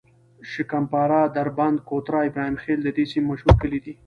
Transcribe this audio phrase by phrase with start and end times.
[0.51, 3.93] شکم پاره، دربند، کوتره، ابراهیم خیل د دې سیمې مشهور کلي دي.